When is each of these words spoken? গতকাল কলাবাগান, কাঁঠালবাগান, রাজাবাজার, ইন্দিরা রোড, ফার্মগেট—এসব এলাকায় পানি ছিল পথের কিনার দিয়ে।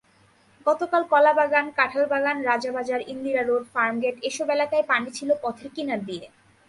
গতকাল 0.65 1.01
কলাবাগান, 1.11 1.65
কাঁঠালবাগান, 1.77 2.37
রাজাবাজার, 2.49 3.01
ইন্দিরা 3.07 3.43
রোড, 3.43 3.63
ফার্মগেট—এসব 3.73 4.47
এলাকায় 4.55 4.85
পানি 4.87 5.09
ছিল 5.17 5.29
পথের 5.43 5.69
কিনার 5.75 6.01
দিয়ে। 6.07 6.25